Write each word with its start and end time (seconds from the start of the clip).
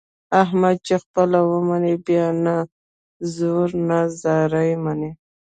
احمد 0.43 0.75
چې 0.87 0.95
خپله 1.03 1.39
ومني 1.49 1.95
بیا 2.05 2.25
نه 2.45 2.55
زور 3.35 3.69
نه 3.89 3.99
زارۍ 4.21 4.71
مني. 4.83 5.11